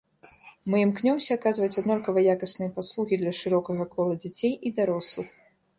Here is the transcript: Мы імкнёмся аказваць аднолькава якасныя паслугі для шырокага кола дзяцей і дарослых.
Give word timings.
Мы 0.73 0.79
імкнёмся 0.85 1.31
аказваць 1.39 1.77
аднолькава 1.81 2.19
якасныя 2.35 2.75
паслугі 2.79 3.15
для 3.25 3.37
шырокага 3.43 3.83
кола 3.95 4.13
дзяцей 4.25 4.53
і 4.71 4.75
дарослых. 4.83 5.29